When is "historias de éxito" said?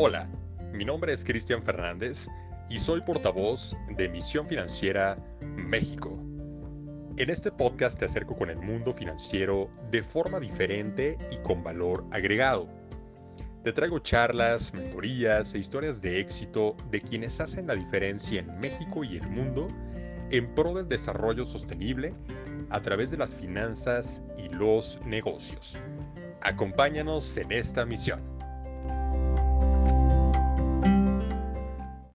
15.58-16.76